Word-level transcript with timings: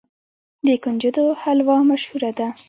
د 0.65 0.67
کنجدو 0.83 1.25
حلوه 1.41 1.77
مشهوره 1.91 2.31
ده. 2.37 2.47